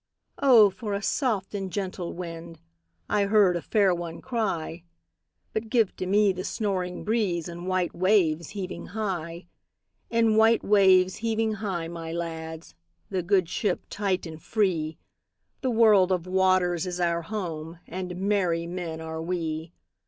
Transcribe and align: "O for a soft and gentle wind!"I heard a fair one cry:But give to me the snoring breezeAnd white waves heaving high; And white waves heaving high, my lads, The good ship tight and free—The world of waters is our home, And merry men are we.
"O 0.39 0.71
for 0.71 0.95
a 0.95 1.01
soft 1.03 1.53
and 1.53 1.71
gentle 1.71 2.11
wind!"I 2.11 3.25
heard 3.25 3.55
a 3.55 3.61
fair 3.61 3.93
one 3.93 4.19
cry:But 4.19 5.69
give 5.69 5.95
to 5.97 6.07
me 6.07 6.31
the 6.33 6.43
snoring 6.43 7.05
breezeAnd 7.05 7.67
white 7.67 7.93
waves 7.93 8.49
heaving 8.57 8.87
high; 8.97 9.45
And 10.09 10.37
white 10.37 10.63
waves 10.63 11.17
heaving 11.17 11.53
high, 11.53 11.87
my 11.87 12.11
lads, 12.11 12.73
The 13.11 13.21
good 13.21 13.47
ship 13.47 13.83
tight 13.91 14.25
and 14.25 14.41
free—The 14.41 15.69
world 15.69 16.11
of 16.11 16.25
waters 16.25 16.87
is 16.87 16.99
our 16.99 17.21
home, 17.21 17.77
And 17.85 18.15
merry 18.21 18.65
men 18.65 19.01
are 19.01 19.21
we. 19.21 19.71